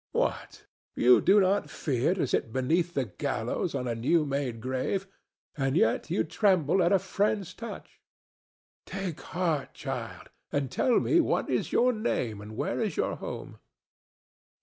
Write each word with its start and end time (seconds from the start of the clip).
What! 0.13 0.65
you 0.95 1.21
do 1.21 1.39
not 1.39 1.69
fear 1.69 2.15
to 2.15 2.25
sit 2.25 2.51
beneath 2.51 2.95
the 2.95 3.05
gallows 3.05 3.75
on 3.75 3.87
a 3.87 3.93
new 3.93 4.25
made 4.25 4.59
grave, 4.59 5.05
and 5.55 5.77
yet 5.77 6.09
you 6.09 6.23
tremble 6.23 6.81
at 6.81 6.91
a 6.91 6.97
friend's 6.97 7.53
touch? 7.53 8.01
Take 8.87 9.21
heart, 9.21 9.75
child, 9.75 10.31
and 10.51 10.71
tell 10.71 10.99
me 10.99 11.19
what 11.21 11.51
is 11.51 11.71
your 11.71 11.93
name 11.93 12.41
and 12.41 12.57
where 12.57 12.81
is 12.81 12.97
your 12.97 13.17
home." 13.17 13.59